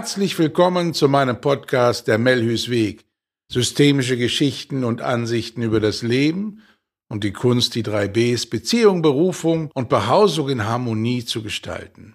[0.00, 3.04] Herzlich willkommen zu meinem Podcast Der Melhus Weg.
[3.52, 6.62] Systemische Geschichten und Ansichten über das Leben
[7.10, 12.14] und die Kunst, die drei Bs Beziehung, Berufung und Behausung in Harmonie zu gestalten.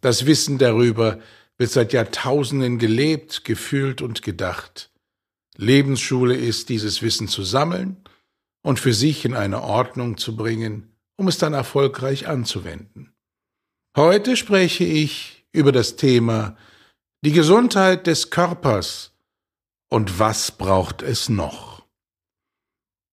[0.00, 1.20] Das Wissen darüber
[1.56, 4.90] wird seit Jahrtausenden gelebt, gefühlt und gedacht.
[5.56, 8.02] Lebensschule ist, dieses Wissen zu sammeln
[8.62, 13.12] und für sich in eine Ordnung zu bringen, um es dann erfolgreich anzuwenden.
[13.96, 16.56] Heute spreche ich über das Thema
[17.24, 19.12] die Gesundheit des Körpers
[19.88, 21.86] und was braucht es noch.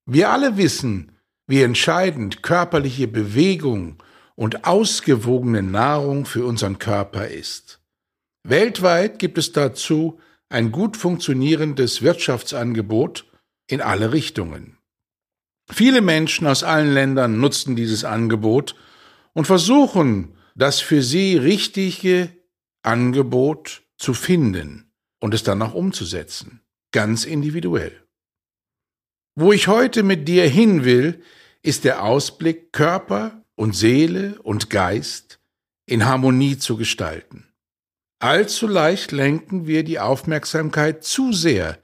[0.08, 1.12] Wir alle wissen,
[1.46, 4.02] wie entscheidend körperliche Bewegung
[4.36, 7.82] und ausgewogene Nahrung für unseren Körper ist.
[8.44, 10.20] Weltweit gibt es dazu
[10.50, 13.26] ein gut funktionierendes Wirtschaftsangebot
[13.68, 14.80] in alle Richtungen.
[15.72, 18.76] Viele Menschen aus allen Ländern nutzen dieses Angebot
[19.34, 22.32] und versuchen, das für sie richtige
[22.82, 26.62] Angebot zu finden und es dann auch umzusetzen,
[26.92, 28.08] ganz individuell.
[29.36, 31.22] Wo ich heute mit dir hin will,
[31.62, 35.40] ist der Ausblick, Körper und Seele und Geist
[35.86, 37.52] in Harmonie zu gestalten.
[38.20, 41.82] Allzu leicht lenken wir die Aufmerksamkeit zu sehr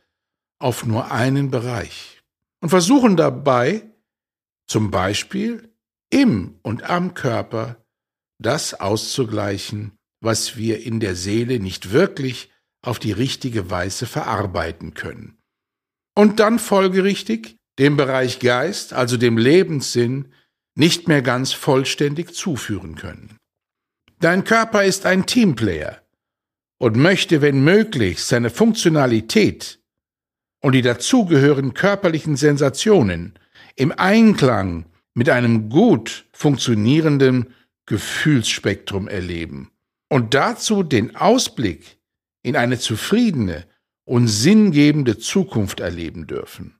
[0.59, 2.21] auf nur einen Bereich
[2.61, 3.89] und versuchen dabei,
[4.67, 5.73] zum Beispiel
[6.09, 7.85] im und am Körper
[8.37, 9.94] das auszugleichen,
[10.25, 12.49] was wir in der Seele nicht wirklich
[12.81, 15.37] auf die richtige Weise verarbeiten können.
[16.15, 20.33] Und dann folgerichtig dem Bereich Geist, also dem Lebenssinn,
[20.75, 23.37] nicht mehr ganz vollständig zuführen können.
[24.19, 26.01] Dein Körper ist ein Teamplayer
[26.79, 29.79] und möchte, wenn möglich, seine Funktionalität
[30.61, 33.37] und die dazugehörigen körperlichen Sensationen
[33.75, 37.53] im Einklang mit einem gut funktionierenden
[37.85, 39.69] Gefühlsspektrum erleben
[40.15, 41.99] und dazu den Ausblick
[42.41, 43.67] in eine zufriedene
[44.05, 46.79] und sinngebende Zukunft erleben dürfen.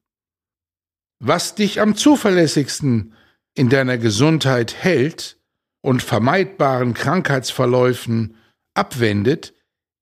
[1.20, 3.14] Was dich am zuverlässigsten
[3.54, 5.38] in deiner Gesundheit hält
[5.82, 8.38] und vermeidbaren Krankheitsverläufen
[8.74, 9.54] abwendet,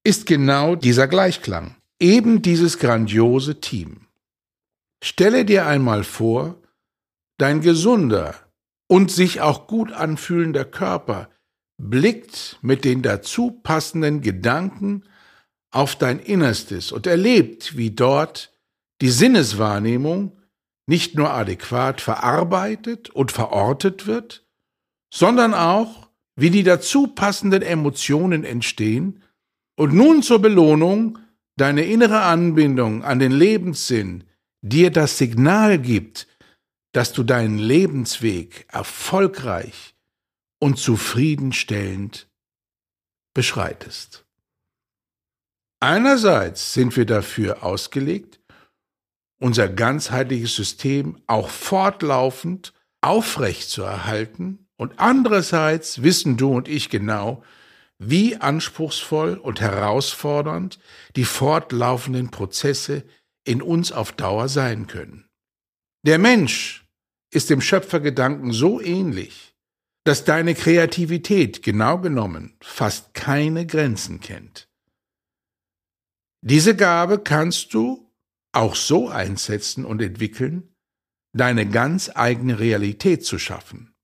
[0.03, 4.05] ist genau dieser Gleichklang, eben dieses grandiose Team.
[5.03, 6.61] Stelle dir einmal vor,
[7.39, 8.35] dein gesunder,
[8.87, 11.31] und sich auch gut anfühlender Körper
[11.77, 15.03] blickt mit den dazu passenden Gedanken
[15.71, 18.53] auf dein Innerstes und erlebt, wie dort
[19.01, 20.39] die Sinneswahrnehmung
[20.85, 24.45] nicht nur adäquat verarbeitet und verortet wird,
[25.13, 29.23] sondern auch, wie die dazu passenden Emotionen entstehen
[29.75, 31.19] und nun zur Belohnung
[31.57, 34.23] deine innere Anbindung an den Lebenssinn
[34.61, 36.27] dir das Signal gibt,
[36.93, 39.92] dass du deinen Lebensweg erfolgreich
[40.63, 42.29] und zufriedenstellend
[43.33, 44.23] beschreitest.
[45.81, 48.39] Einerseits sind wir dafür ausgelegt,
[49.41, 57.43] unser ganzheitliches System auch fortlaufend aufrecht zu erhalten und andererseits wissen du und ich genau,
[57.99, 60.79] wie anspruchsvoll und herausfordernd
[61.17, 63.03] die fortlaufenden Prozesse
[63.43, 65.27] in uns auf Dauer sein können.
[66.05, 66.85] Der Mensch
[67.31, 69.52] ist dem Schöpfergedanken so ähnlich,
[70.03, 74.69] dass deine Kreativität genau genommen fast keine Grenzen kennt.
[76.41, 78.11] Diese Gabe kannst du
[78.51, 80.75] auch so einsetzen und entwickeln,
[81.33, 83.95] deine ganz eigene Realität zu schaffen.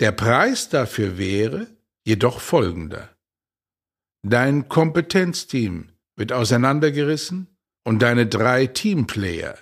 [0.00, 1.66] Der Preis dafür wäre
[2.04, 3.16] jedoch folgender.
[4.22, 9.58] Dein Kompetenzteam wird auseinandergerissen und deine drei Teamplayer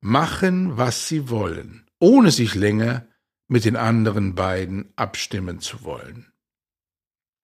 [0.00, 3.06] machen, was sie wollen, ohne sich länger
[3.50, 6.32] mit den anderen beiden abstimmen zu wollen.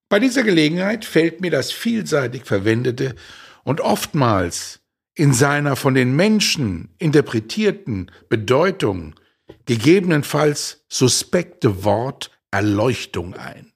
[0.09, 3.17] Bei dieser Gelegenheit fällt mir das vielseitig verwendete
[3.65, 4.81] und oftmals
[5.15, 9.17] in seiner von den Menschen interpretierten Bedeutung
[9.65, 13.73] gegebenenfalls suspekte Wort Erleuchtung ein.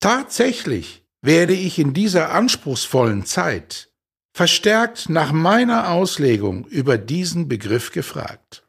[0.00, 3.90] Tatsächlich werde ich in dieser anspruchsvollen Zeit
[4.34, 8.66] verstärkt nach meiner Auslegung über diesen Begriff gefragt.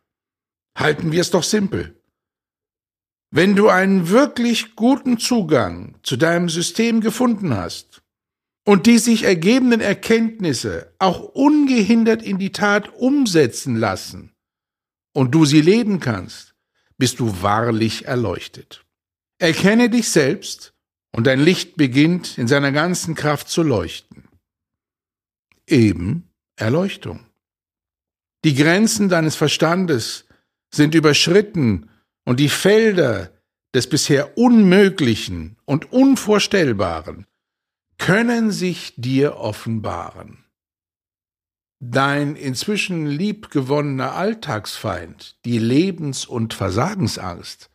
[0.78, 2.01] Halten wir es doch simpel.
[3.32, 8.02] Wenn du einen wirklich guten Zugang zu deinem System gefunden hast
[8.66, 14.34] und die sich ergebenden Erkenntnisse auch ungehindert in die Tat umsetzen lassen
[15.14, 16.56] und du sie leben kannst,
[16.98, 18.86] bist du wahrlich erleuchtet.
[19.40, 20.74] Erkenne dich selbst
[21.14, 24.28] und dein Licht beginnt in seiner ganzen Kraft zu leuchten
[25.72, 27.26] eben Erleuchtung.
[28.44, 30.26] Die Grenzen deines Verstandes
[30.74, 31.90] sind überschritten
[32.26, 33.32] und die Felder
[33.74, 37.26] des bisher Unmöglichen und Unvorstellbaren
[37.98, 40.44] können sich dir offenbaren.
[41.80, 47.72] Dein inzwischen liebgewonnener Alltagsfeind, die Lebens- und Versagensangst,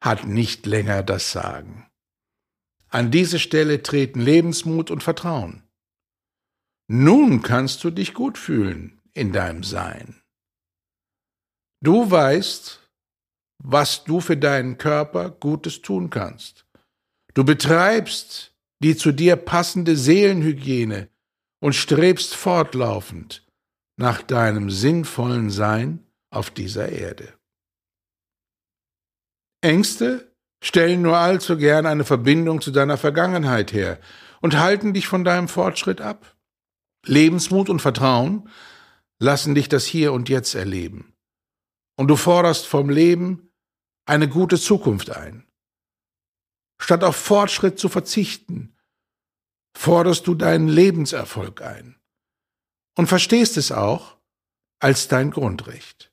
[0.00, 1.88] hat nicht länger das Sagen.
[2.88, 5.64] An diese Stelle treten Lebensmut und Vertrauen.
[6.88, 10.22] Nun kannst du dich gut fühlen in deinem Sein.
[11.80, 12.85] Du weißt,
[13.62, 16.66] was du für deinen Körper Gutes tun kannst.
[17.34, 21.08] Du betreibst die zu dir passende Seelenhygiene
[21.60, 23.46] und strebst fortlaufend
[23.98, 27.32] nach deinem sinnvollen Sein auf dieser Erde.
[29.62, 30.32] Ängste
[30.62, 33.98] stellen nur allzu gern eine Verbindung zu deiner Vergangenheit her
[34.40, 36.36] und halten dich von deinem Fortschritt ab.
[37.04, 38.48] Lebensmut und Vertrauen
[39.18, 41.14] lassen dich das Hier und Jetzt erleben.
[41.96, 43.45] Und du forderst vom Leben
[44.06, 45.46] eine gute Zukunft ein.
[46.80, 48.76] Statt auf Fortschritt zu verzichten,
[49.76, 51.96] forderst du deinen Lebenserfolg ein
[52.96, 54.16] und verstehst es auch
[54.80, 56.12] als dein Grundrecht.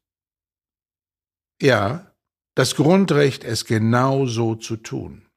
[1.62, 2.14] Ja,
[2.56, 5.28] das Grundrecht, es genau so zu tun.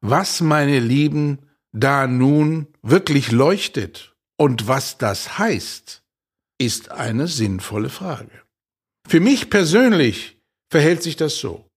[0.00, 6.04] Was, meine Lieben, da nun wirklich leuchtet und was das heißt,
[6.58, 8.42] ist eine sinnvolle Frage.
[9.08, 10.40] Für mich persönlich
[10.70, 11.70] verhält sich das so.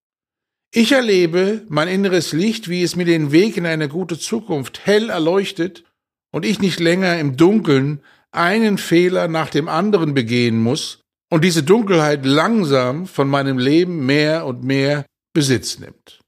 [0.79, 5.09] Ich erlebe mein inneres Licht, wie es mir den Weg in eine gute Zukunft hell
[5.09, 5.83] erleuchtet
[6.31, 11.01] und ich nicht länger im Dunkeln einen Fehler nach dem anderen begehen muss
[11.31, 16.21] und diese Dunkelheit langsam von meinem Leben mehr und mehr Besitz nimmt.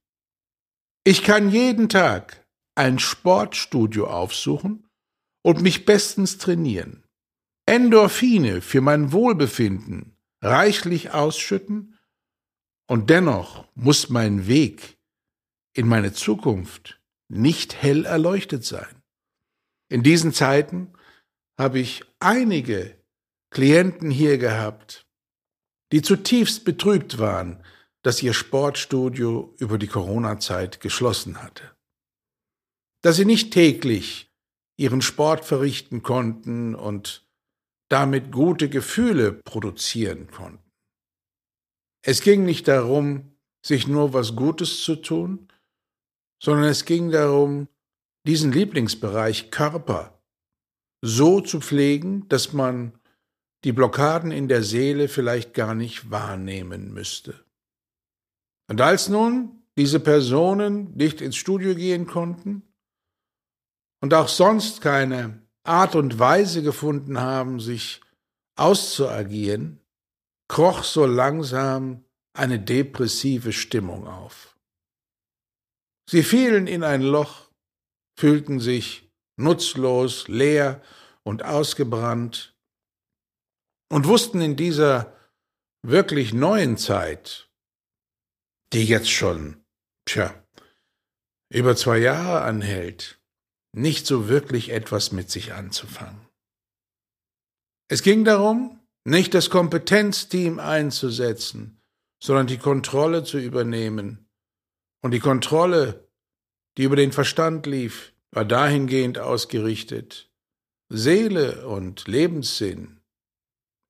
[1.03, 2.43] Ich kann jeden Tag
[2.73, 4.87] ein Sportstudio aufsuchen
[5.43, 7.03] und mich bestens trainieren,
[7.67, 11.98] Endorphine für mein Wohlbefinden reichlich ausschütten
[12.89, 14.97] und dennoch muss mein Weg
[15.73, 19.03] in meine Zukunft nicht hell erleuchtet sein.
[19.89, 20.91] In diesen Zeiten
[21.57, 22.97] habe ich einige
[23.51, 25.05] Klienten hier gehabt,
[25.91, 27.63] die zutiefst betrübt waren,
[28.01, 31.75] dass ihr Sportstudio über die Corona-Zeit geschlossen hatte.
[33.03, 34.31] Dass sie nicht täglich
[34.77, 37.27] ihren Sport verrichten konnten und
[37.89, 40.68] damit gute Gefühle produzieren konnten.
[42.01, 43.35] Es ging nicht darum,
[43.65, 45.47] sich nur was Gutes zu tun,
[46.41, 47.67] sondern es ging darum,
[48.25, 50.21] diesen Lieblingsbereich Körper
[51.01, 52.97] so zu pflegen, dass man
[53.63, 57.45] die Blockaden in der Seele vielleicht gar nicht wahrnehmen müsste.
[58.69, 62.63] Und als nun diese Personen nicht ins Studio gehen konnten
[64.01, 68.01] und auch sonst keine Art und Weise gefunden haben, sich
[68.55, 69.81] auszuagieren,
[70.49, 72.03] kroch so langsam
[72.33, 74.57] eine depressive Stimmung auf.
[76.09, 77.49] Sie fielen in ein Loch,
[78.17, 80.81] fühlten sich nutzlos, leer
[81.23, 82.57] und ausgebrannt
[83.89, 85.15] und wussten in dieser
[85.83, 87.49] wirklich neuen Zeit,
[88.73, 89.63] die jetzt schon,
[90.05, 90.43] tja,
[91.49, 93.21] über zwei Jahre anhält,
[93.71, 96.27] nicht so wirklich etwas mit sich anzufangen.
[97.87, 101.81] Es ging darum, nicht das Kompetenzteam einzusetzen,
[102.21, 104.29] sondern die Kontrolle zu übernehmen.
[105.01, 106.09] Und die Kontrolle,
[106.77, 110.29] die über den Verstand lief, war dahingehend ausgerichtet,
[110.89, 112.99] Seele und Lebenssinn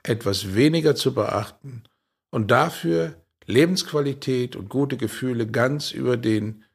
[0.03, 1.83] etwas weniger zu beachten
[2.29, 6.65] und dafür Lebensqualität und gute Gefühle ganz über den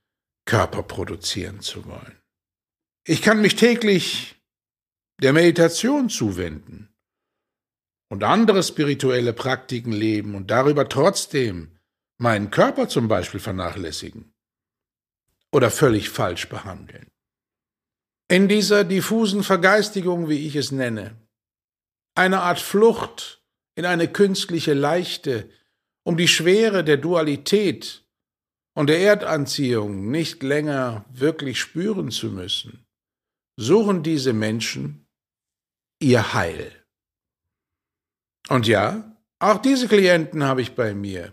[0.45, 2.21] Körper produzieren zu wollen.
[3.07, 4.37] Ich kann mich täglich
[5.23, 6.94] der Meditation zuwenden
[8.09, 11.79] und andere spirituelle Praktiken leben und darüber trotzdem
[12.19, 14.33] meinen Körper zum Beispiel vernachlässigen
[15.53, 17.09] oder völlig falsch behandeln.
[18.29, 21.17] In dieser diffusen Vergeistigung, wie ich es nenne,
[22.15, 23.43] eine Art Flucht
[23.75, 25.51] in eine künstliche Leichte,
[26.05, 28.05] um die Schwere der Dualität
[28.75, 32.87] und der Erdanziehung nicht länger wirklich spüren zu müssen,
[33.57, 35.07] suchen diese Menschen
[36.01, 36.84] ihr Heil.
[38.49, 41.33] Und ja, auch diese Klienten habe ich bei mir,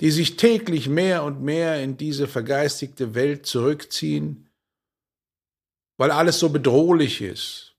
[0.00, 4.50] die sich täglich mehr und mehr in diese vergeistigte Welt zurückziehen,
[5.98, 7.76] weil alles so bedrohlich ist.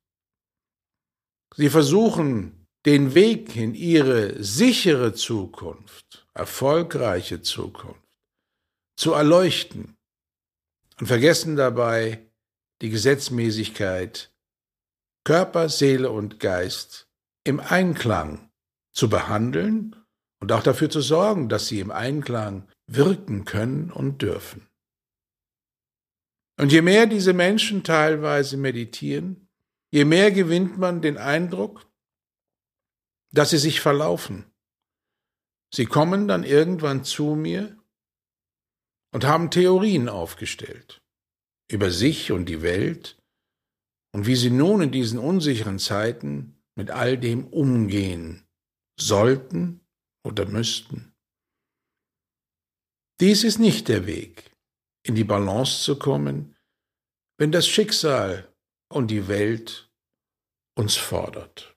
[1.56, 8.02] Sie versuchen, den Weg in ihre sichere Zukunft, erfolgreiche Zukunft,
[8.98, 9.96] zu erleuchten
[11.00, 12.26] und vergessen dabei
[12.82, 14.32] die Gesetzmäßigkeit,
[15.24, 17.08] Körper, Seele und Geist
[17.46, 18.50] im Einklang
[18.94, 19.96] zu behandeln
[20.40, 24.68] und auch dafür zu sorgen, dass sie im Einklang wirken können und dürfen.
[26.60, 29.48] Und je mehr diese Menschen teilweise meditieren,
[29.92, 31.90] je mehr gewinnt man den Eindruck,
[33.32, 34.46] dass sie sich verlaufen.
[35.74, 37.76] Sie kommen dann irgendwann zu mir
[39.12, 41.02] und haben Theorien aufgestellt
[41.72, 43.18] über sich und die Welt
[44.14, 48.43] und wie sie nun in diesen unsicheren Zeiten mit all dem umgehen
[49.08, 49.82] sollten
[50.26, 51.14] oder müssten.
[53.20, 54.52] Dies ist nicht der Weg,
[55.06, 56.56] in die Balance zu kommen,
[57.38, 58.54] wenn das Schicksal
[58.90, 59.92] und die Welt
[60.76, 61.76] uns fordert.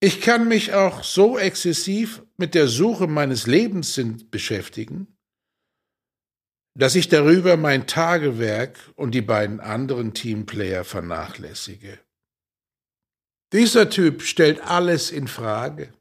[0.00, 5.16] Ich kann mich auch so exzessiv mit der Suche meines Lebenssinns beschäftigen,
[6.74, 12.00] dass ich darüber mein Tagewerk und die beiden anderen Teamplayer vernachlässige.
[13.52, 15.92] Dieser Typ stellt alles in Frage.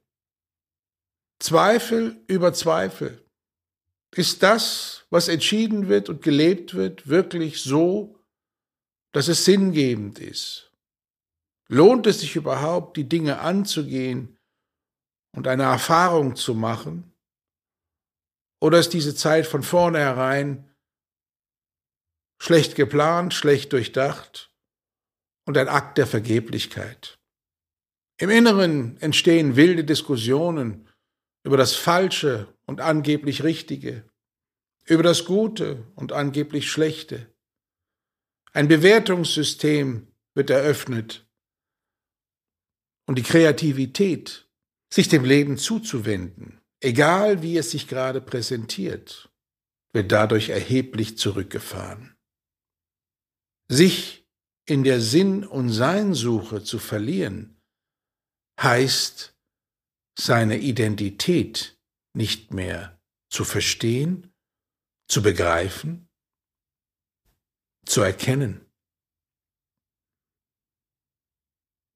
[1.39, 3.25] Zweifel über Zweifel.
[4.15, 8.20] Ist das, was entschieden wird und gelebt wird, wirklich so,
[9.13, 10.72] dass es sinngebend ist?
[11.67, 14.38] Lohnt es sich überhaupt, die Dinge anzugehen
[15.36, 17.13] und eine Erfahrung zu machen?
[18.62, 20.74] Oder ist diese Zeit von vornherein
[22.41, 24.53] schlecht geplant, schlecht durchdacht
[25.46, 27.20] und ein Akt der Vergeblichkeit?
[28.21, 30.87] Im Inneren entstehen wilde Diskussionen
[31.43, 34.07] über das Falsche und angeblich Richtige,
[34.85, 37.33] über das Gute und angeblich Schlechte.
[38.53, 41.27] Ein Bewertungssystem wird eröffnet
[43.07, 44.47] und die Kreativität,
[44.93, 49.31] sich dem Leben zuzuwenden, egal wie es sich gerade präsentiert,
[49.93, 52.15] wird dadurch erheblich zurückgefahren.
[53.67, 54.27] Sich
[54.67, 57.57] in der Sinn- und Seinsuche zu verlieren,
[58.63, 59.36] heißt,
[60.18, 61.80] seine Identität
[62.13, 63.00] nicht mehr
[63.30, 64.34] zu verstehen,
[65.08, 66.10] zu begreifen,
[67.86, 68.65] zu erkennen.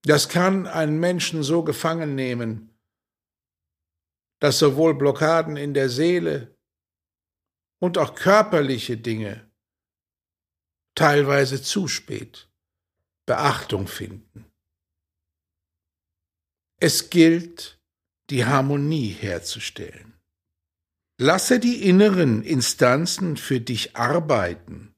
[0.03, 2.77] Das kann einen Menschen so gefangen nehmen,
[4.39, 6.55] dass sowohl Blockaden in der Seele
[7.79, 9.49] und auch körperliche Dinge
[10.95, 12.49] teilweise zu spät
[13.25, 14.45] Beachtung finden.
[16.79, 17.79] Es gilt,
[18.29, 20.13] die Harmonie herzustellen.
[21.17, 24.93] Lasse die inneren Instanzen für dich arbeiten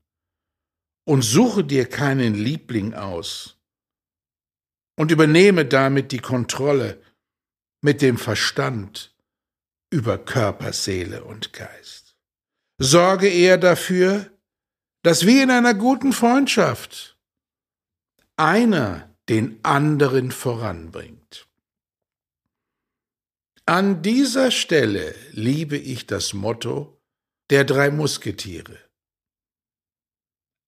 [1.05, 3.57] und suche dir keinen Liebling aus
[4.97, 7.01] und übernehme damit die Kontrolle
[7.81, 9.15] mit dem Verstand
[9.91, 12.17] über Körper, Seele und Geist.
[12.79, 14.31] Sorge eher dafür,
[15.03, 17.17] dass wie in einer guten Freundschaft
[18.35, 21.16] einer den anderen voranbringt.
[23.69, 27.01] An dieser Stelle liebe ich das Motto
[27.49, 28.79] der drei Musketiere.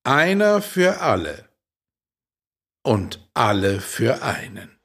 [0.04, 1.48] Einer für alle
[2.84, 4.78] und alle für einen.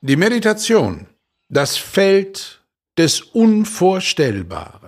[0.00, 1.06] Die Meditation,
[1.48, 2.66] das Feld
[2.98, 4.85] des Unvorstellbaren.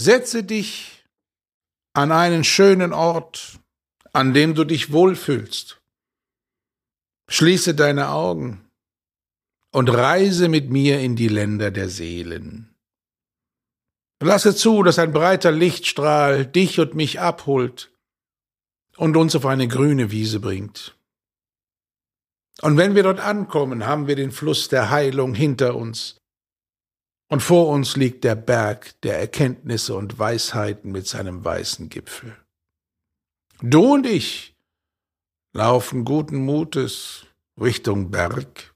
[0.00, 1.04] Setze dich
[1.92, 3.60] an einen schönen Ort,
[4.14, 5.82] an dem du dich wohlfühlst.
[7.28, 8.64] Schließe deine Augen
[9.72, 12.74] und reise mit mir in die Länder der Seelen.
[14.22, 17.92] Lasse zu, dass ein breiter Lichtstrahl dich und mich abholt
[18.96, 20.96] und uns auf eine grüne Wiese bringt.
[22.62, 26.19] Und wenn wir dort ankommen, haben wir den Fluss der Heilung hinter uns
[27.30, 32.36] und vor uns liegt der Berg der Erkenntnisse und Weisheiten mit seinem weißen Gipfel.
[33.62, 34.54] Du und ich
[35.54, 37.24] laufen guten Mutes
[37.58, 38.70] Richtung Berg,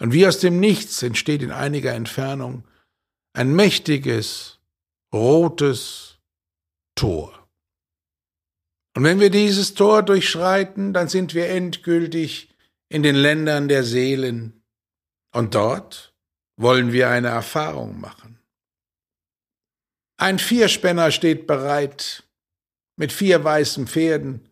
[0.00, 2.64] und wie aus dem Nichts entsteht in einiger Entfernung
[3.34, 4.58] ein mächtiges,
[5.12, 6.18] rotes
[6.96, 7.48] Tor.
[8.96, 12.48] Und wenn wir dieses Tor durchschreiten, dann sind wir endgültig
[12.88, 14.62] in den Ländern der Seelen.
[15.32, 16.09] Und dort
[16.60, 18.38] wollen wir eine Erfahrung machen.
[20.18, 22.24] Ein Vierspänner steht bereit
[22.96, 24.48] mit vier weißen Pferden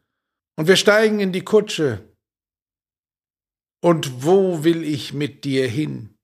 [0.57, 2.03] und wir steigen in die Kutsche.
[3.81, 6.17] Und wo will ich mit dir hin?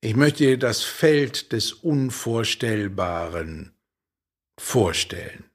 [0.00, 3.74] Ich möchte dir das Feld des Unvorstellbaren
[4.58, 5.50] vorstellen.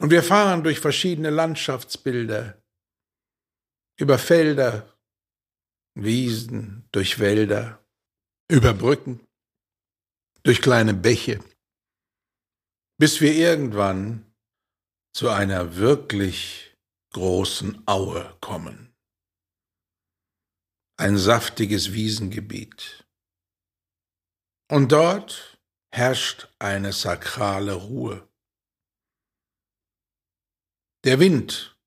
[0.00, 2.60] Und wir fahren durch verschiedene Landschaftsbilder,
[3.98, 4.97] über Felder,
[6.04, 7.84] Wiesen, durch Wälder,
[8.50, 9.20] über Brücken,
[10.42, 11.40] durch kleine Bäche.
[12.98, 14.34] bis wir irgendwann
[15.14, 16.76] zu einer wirklich
[17.12, 18.92] großen Aue kommen.
[20.96, 23.06] Ein saftiges Wiesengebiet.
[24.70, 25.58] Und dort
[25.92, 28.28] herrscht eine sakrale Ruhe.
[31.04, 31.78] Der Wind,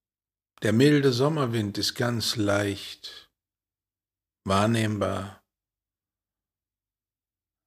[0.64, 3.21] der milde Sommerwind ist ganz leicht,
[4.44, 5.44] wahrnehmbar,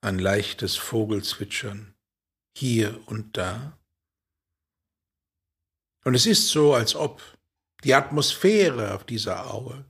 [0.01, 1.95] ein leichtes Vogelzwitschern
[2.57, 3.79] hier und da.
[6.05, 7.23] Und es ist so, als ob
[7.85, 9.85] die Atmosphäre auf dieser Aue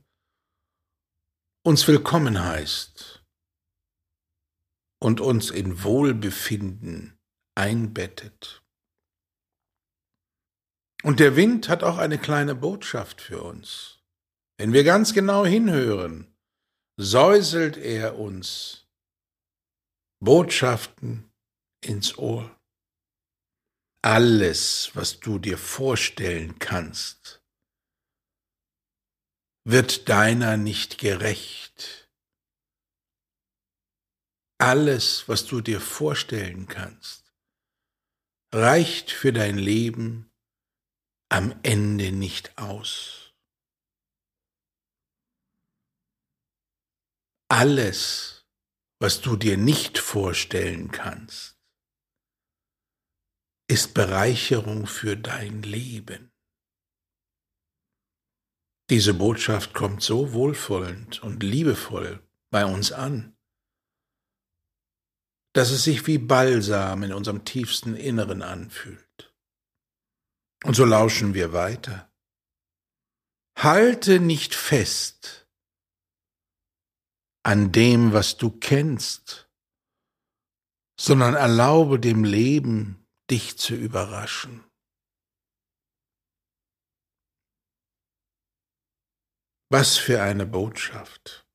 [1.63, 3.25] uns willkommen heißt
[4.99, 7.19] und uns in Wohlbefinden
[7.55, 8.63] einbettet.
[11.03, 13.99] Und der Wind hat auch eine kleine Botschaft für uns.
[14.57, 16.34] Wenn wir ganz genau hinhören,
[16.97, 18.87] säuselt er uns
[20.23, 21.31] Botschaften
[21.81, 22.49] ins Ohr.
[24.01, 27.43] Alles, was du dir vorstellen kannst,
[29.67, 32.09] wird deiner nicht gerecht.
[34.57, 37.33] Alles, was du dir vorstellen kannst,
[38.53, 40.31] reicht für dein Leben
[41.29, 43.24] am Ende nicht aus.
[47.47, 48.45] Alles,
[48.99, 51.59] was du dir nicht vorstellen kannst,
[53.67, 56.31] ist Bereicherung für dein Leben.
[58.89, 62.21] Diese Botschaft kommt so wohlwollend und liebevoll
[62.51, 63.35] bei uns an,
[65.53, 69.33] dass es sich wie Balsam in unserem tiefsten Inneren anfühlt.
[70.63, 72.11] Und so lauschen wir weiter.
[73.55, 75.44] Halte nicht fest
[77.45, 79.47] an dem, was du kennst,
[80.99, 84.63] sondern erlaube dem Leben, dich zu überraschen.
[89.69, 91.45] Was für eine Botschaft.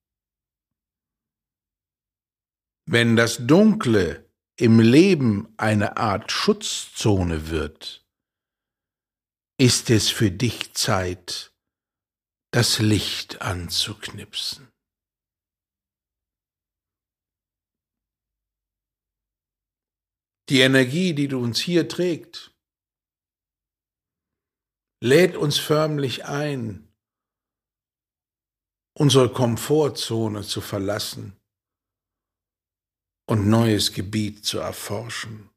[2.86, 8.06] Wenn das Dunkle im Leben eine Art Schutzzone wird,
[9.58, 11.52] ist es für dich Zeit,
[12.52, 14.69] das Licht anzuknipsen.
[20.50, 22.52] Die Energie, die du uns hier trägt,
[25.00, 26.92] lädt uns förmlich ein,
[28.98, 31.40] unsere Komfortzone zu verlassen
[33.28, 35.50] und neues Gebiet zu erforschen.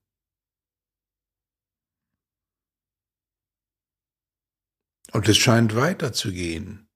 [5.11, 6.87] Und es scheint weiterzugehen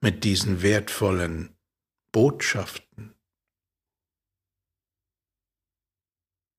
[0.00, 1.56] mit diesen wertvollen
[2.12, 3.19] Botschaften.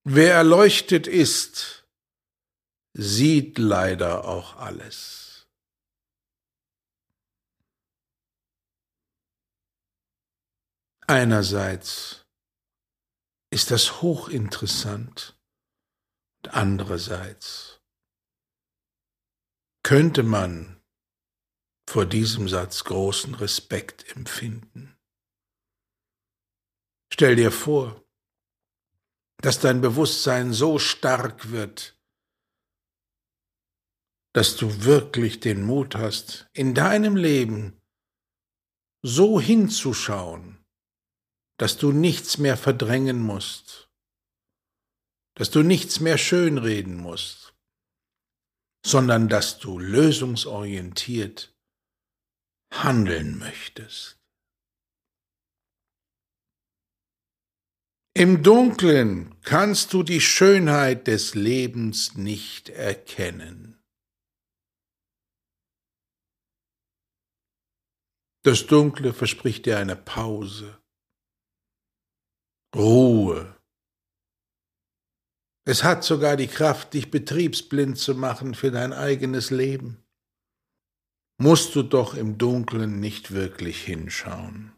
[0.04, 1.86] Wer erleuchtet ist,
[2.92, 5.46] sieht leider auch alles.
[11.06, 12.26] Einerseits
[13.52, 15.38] ist das hochinteressant
[16.42, 17.80] und andererseits
[19.84, 20.82] könnte man
[21.88, 24.96] vor diesem Satz großen Respekt empfinden.
[27.12, 28.01] Stell dir vor,
[29.42, 31.98] dass dein Bewusstsein so stark wird,
[34.34, 37.76] dass du wirklich den Mut hast, in deinem Leben
[39.02, 40.64] so hinzuschauen,
[41.58, 43.90] dass du nichts mehr verdrängen musst,
[45.34, 47.52] dass du nichts mehr schönreden musst,
[48.86, 51.52] sondern dass du lösungsorientiert
[52.72, 54.21] handeln möchtest.
[58.14, 63.82] Im Dunklen kannst du die Schönheit des Lebens nicht erkennen.
[68.44, 70.78] Das Dunkle verspricht dir eine Pause,
[72.76, 73.56] Ruhe.
[75.64, 80.04] Es hat sogar die Kraft, dich betriebsblind zu machen für dein eigenes Leben.
[81.38, 84.72] Musst du doch im Dunklen nicht wirklich hinschauen.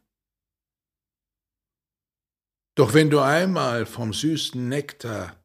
[2.77, 5.41] Doch wenn du einmal vom süßen Nektar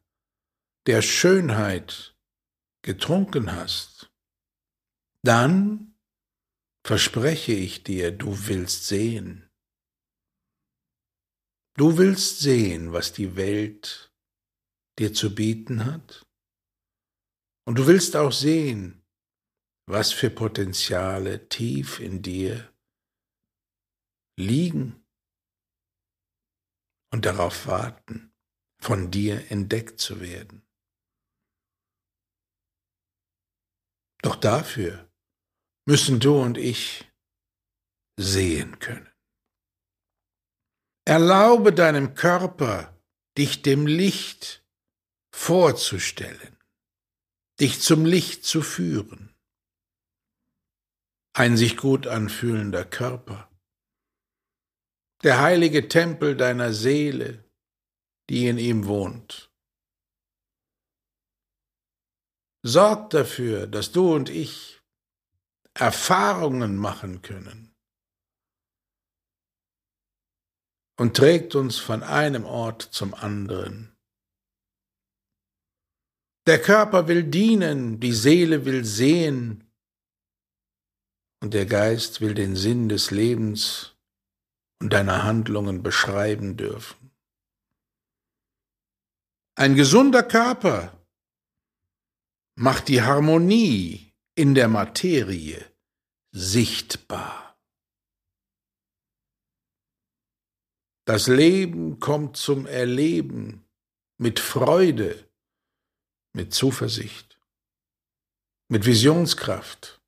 [0.86, 2.16] der Schönheit
[2.82, 4.10] getrunken hast,
[5.24, 5.94] dann
[6.84, 9.48] verspreche ich dir, du willst sehen.
[11.76, 14.12] Du willst sehen, was die Welt
[14.98, 16.26] dir zu bieten hat.
[17.66, 19.04] Und du willst auch sehen,
[19.86, 22.72] was für Potenziale tief in dir
[24.36, 24.99] liegen
[27.10, 28.32] und darauf warten,
[28.80, 30.66] von dir entdeckt zu werden.
[34.22, 35.10] Doch dafür
[35.86, 37.10] müssen du und ich
[38.16, 39.08] sehen können.
[41.06, 42.96] Erlaube deinem Körper,
[43.36, 44.64] dich dem Licht
[45.32, 46.58] vorzustellen,
[47.58, 49.34] dich zum Licht zu führen.
[51.32, 53.49] Ein sich gut anfühlender Körper
[55.22, 57.44] der heilige Tempel deiner Seele,
[58.28, 59.50] die in ihm wohnt.
[62.62, 64.80] Sorg dafür, dass du und ich
[65.74, 67.74] Erfahrungen machen können
[70.98, 73.96] und trägt uns von einem Ort zum anderen.
[76.46, 79.72] Der Körper will dienen, die Seele will sehen
[81.42, 83.89] und der Geist will den Sinn des Lebens
[84.80, 87.10] und deiner Handlungen beschreiben dürfen.
[89.56, 91.06] Ein gesunder Körper
[92.56, 95.70] macht die Harmonie in der Materie
[96.32, 97.58] sichtbar.
[101.06, 103.66] Das Leben kommt zum Erleben
[104.18, 105.28] mit Freude,
[106.32, 107.40] mit Zuversicht,
[108.68, 109.99] mit Visionskraft.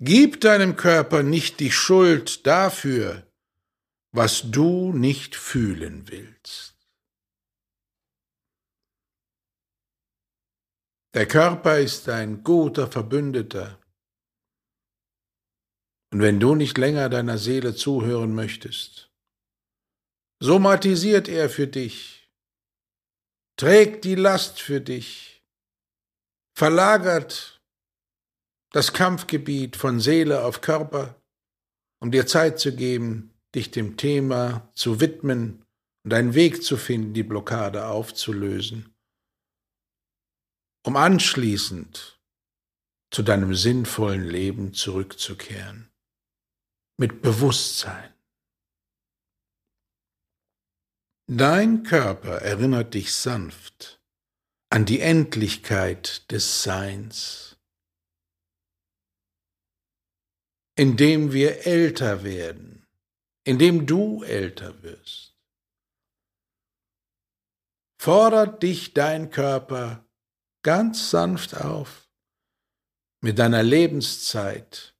[0.00, 3.26] Gib deinem Körper nicht die Schuld dafür,
[4.12, 6.76] was du nicht fühlen willst.
[11.14, 13.80] Der Körper ist ein guter Verbündeter.
[16.12, 19.10] Und wenn du nicht länger deiner Seele zuhören möchtest,
[20.38, 22.30] somatisiert er für dich,
[23.56, 25.44] trägt die Last für dich,
[26.54, 27.57] verlagert
[28.70, 31.20] das Kampfgebiet von Seele auf Körper,
[32.00, 35.64] um dir Zeit zu geben, dich dem Thema zu widmen
[36.04, 38.94] und einen Weg zu finden, die Blockade aufzulösen
[40.88, 42.18] um anschließend
[43.10, 45.90] zu deinem sinnvollen Leben zurückzukehren.
[46.96, 48.12] Mit Bewusstsein.
[51.26, 54.00] Dein Körper erinnert dich sanft
[54.70, 57.47] an die Endlichkeit des Seins,
[60.78, 62.86] indem wir älter werden,
[63.44, 65.36] indem du älter wirst.
[68.00, 70.08] Fordert dich dein Körper
[70.62, 72.08] ganz sanft auf,
[73.20, 74.94] mit deiner Lebenszeit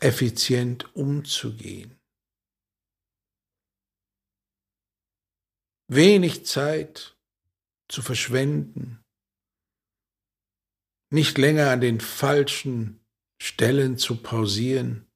[0.00, 2.00] effizient umzugehen.
[5.86, 7.16] Wenig Zeit
[7.88, 9.04] zu verschwenden,
[11.12, 13.03] nicht länger an den falschen
[13.40, 15.10] Stellen zu pausieren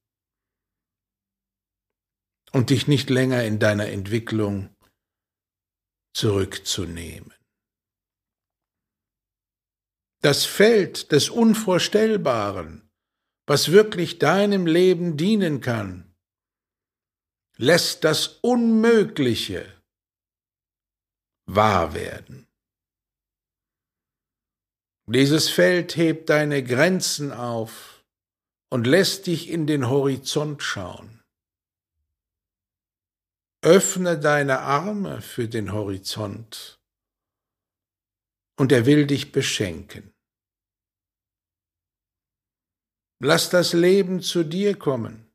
[2.53, 4.75] und dich nicht länger in deiner Entwicklung
[6.15, 7.33] zurückzunehmen.
[10.21, 12.91] Das Feld des Unvorstellbaren,
[13.47, 16.15] was wirklich deinem Leben dienen kann,
[17.57, 19.81] lässt das Unmögliche
[21.47, 22.47] wahr werden.
[25.07, 27.98] Dieses Feld hebt deine Grenzen auf
[28.71, 31.23] und lässt dich in den Horizont schauen.
[33.63, 36.81] Öffne deine Arme für den Horizont
[38.57, 40.13] und er will dich beschenken.
[43.21, 45.29] Lass das Leben zu dir kommen.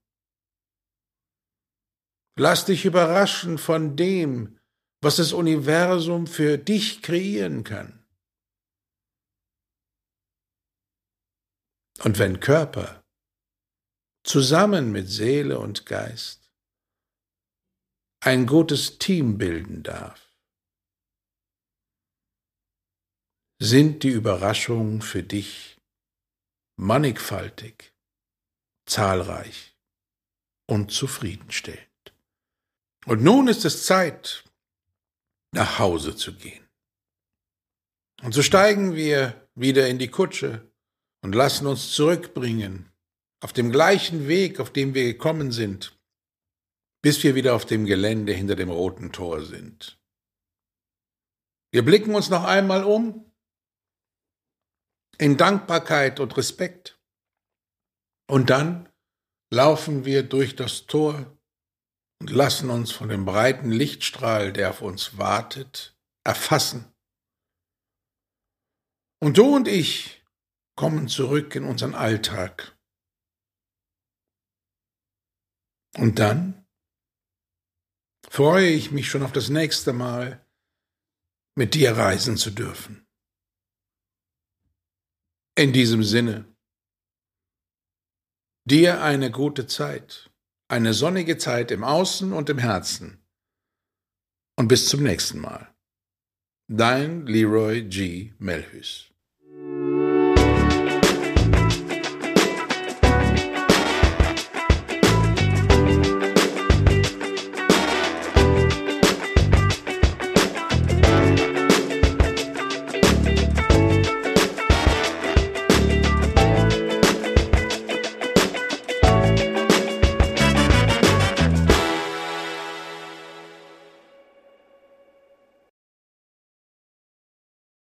[2.38, 4.58] Lass dich überraschen von dem,
[5.02, 8.06] was das Universum für dich kreieren kann.
[12.04, 13.03] Und wenn Körper
[14.24, 16.50] zusammen mit Seele und Geist
[18.22, 20.34] ein gutes Team bilden darf,
[23.60, 25.78] sind die Überraschungen für dich
[26.78, 27.94] mannigfaltig,
[28.86, 29.76] zahlreich
[30.68, 32.14] und zufriedenstellend.
[33.06, 34.46] Und nun ist es Zeit,
[35.52, 36.66] nach Hause zu gehen.
[38.22, 40.72] Und so steigen wir wieder in die Kutsche
[41.22, 42.93] und lassen uns zurückbringen
[43.44, 46.00] auf dem gleichen Weg, auf dem wir gekommen sind,
[47.04, 50.00] bis wir wieder auf dem Gelände hinter dem roten Tor sind.
[51.74, 53.30] Wir blicken uns noch einmal um
[55.18, 57.02] in Dankbarkeit und Respekt.
[58.30, 58.88] Und dann
[59.52, 61.38] laufen wir durch das Tor
[62.22, 66.94] und lassen uns von dem breiten Lichtstrahl, der auf uns wartet, erfassen.
[69.20, 70.24] Und du und ich
[70.78, 72.73] kommen zurück in unseren Alltag.
[75.98, 76.66] Und dann
[78.30, 80.44] freue ich mich schon auf das nächste Mal,
[81.56, 83.06] mit dir reisen zu dürfen.
[85.56, 86.46] In diesem Sinne,
[88.66, 90.32] dir eine gute Zeit,
[90.68, 93.24] eine sonnige Zeit im Außen und im Herzen.
[94.56, 95.74] Und bis zum nächsten Mal.
[96.68, 98.34] Dein Leroy G.
[98.40, 99.12] Melhus.